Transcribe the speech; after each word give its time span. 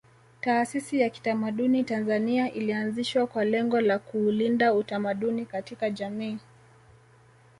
Taasisi 0.41 0.99
ya 0.99 1.09
kitamaduni 1.09 1.83
Tanzania 1.83 2.51
ilianzishwa 2.53 3.27
kwa 3.27 3.45
lengo 3.45 3.81
la 3.81 3.99
kuulinda 3.99 4.73
utamaduni 4.73 5.45
katika 5.45 5.89
jamii 5.89 6.37